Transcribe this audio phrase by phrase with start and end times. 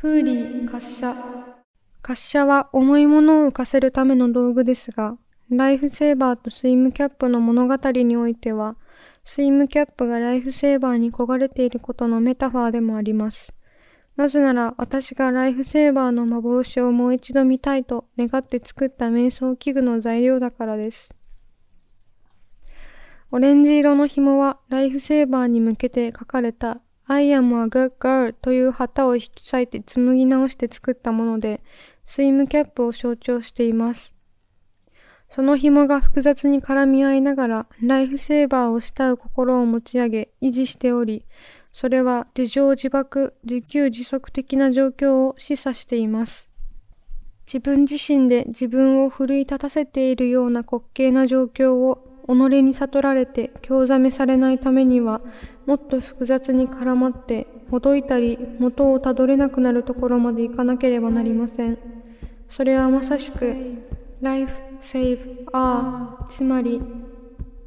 [0.00, 1.14] プーリー滑車。
[2.02, 5.18] 滑車は重いものを浮かせるための道具ですが、
[5.50, 8.76] ライフセーバーとスイムキャップの物語においては、
[9.26, 13.52] スイムキャップがライフセーバーに焦がれていることのメタファーでもあります。
[14.16, 21.10] なぜなら私がライフセーバーの幻をもう一度見たいと願って作った瞑想器具の材料だからです。
[23.30, 26.80] オレンジ色の紐はライフセーバーに向けて書かれた
[27.12, 31.60] I am a good girl という旗を引き裂いて紡ぎ直して作ったもので、
[32.04, 34.14] スイムキャップを象徴しています。
[35.28, 41.24] その紐が複雑に絡み合いながら、ライフセーバーを慕う心を持ち上げ、維持しており、
[41.72, 46.48] それは自情自爆、自給自足的な状況を示唆しています。
[47.44, 55.20] 自分自身で自分を奮い立たせているような滑稽な状況を己に悟られて興ざめされないためには、
[55.66, 61.78] もっと複雑に絡まって、ほどいたり元をたどれなくなるところまで行かなければなりません。
[62.48, 63.54] それはまさしく、
[64.20, 66.82] Life Save R つまり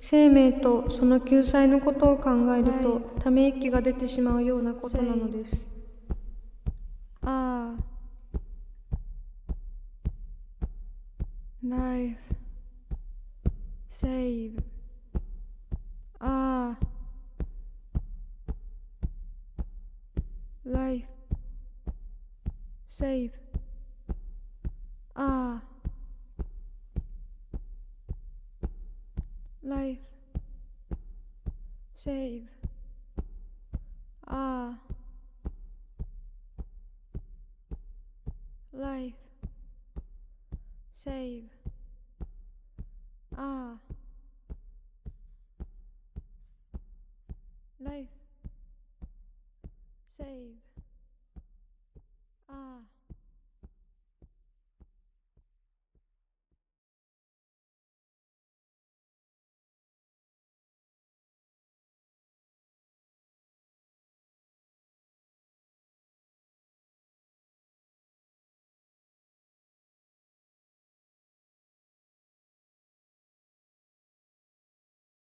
[0.00, 5.68] 生命とその救済のことを考えるとため息が出てしまうようなことなのです。
[7.22, 7.76] あ
[11.62, 12.39] Life
[13.90, 14.62] Save.
[16.20, 16.76] Ah.
[20.64, 21.04] Life.
[22.88, 23.32] Save.
[25.16, 25.60] Ah.
[29.62, 29.98] life.
[31.94, 32.48] Save.
[34.26, 34.78] Ah.
[38.72, 39.14] Life.
[41.04, 41.59] Save
[43.36, 43.76] ah.
[47.80, 48.08] Life.
[50.16, 50.69] Save